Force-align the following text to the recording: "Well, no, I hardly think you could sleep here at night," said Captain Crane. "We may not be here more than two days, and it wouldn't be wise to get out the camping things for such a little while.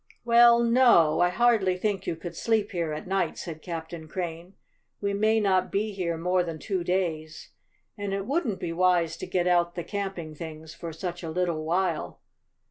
"Well, 0.25 0.63
no, 0.63 1.19
I 1.19 1.29
hardly 1.29 1.77
think 1.77 2.07
you 2.07 2.15
could 2.15 2.35
sleep 2.35 2.71
here 2.71 2.91
at 2.91 3.05
night," 3.05 3.37
said 3.37 3.61
Captain 3.61 4.07
Crane. 4.07 4.55
"We 4.99 5.13
may 5.13 5.39
not 5.39 5.71
be 5.71 5.91
here 5.91 6.17
more 6.17 6.41
than 6.41 6.57
two 6.57 6.83
days, 6.83 7.51
and 7.99 8.11
it 8.11 8.25
wouldn't 8.25 8.59
be 8.59 8.73
wise 8.73 9.15
to 9.17 9.27
get 9.27 9.45
out 9.45 9.75
the 9.75 9.83
camping 9.83 10.33
things 10.33 10.73
for 10.73 10.91
such 10.91 11.21
a 11.21 11.29
little 11.29 11.63
while. 11.63 12.19